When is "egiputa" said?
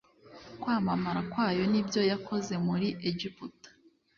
3.09-3.69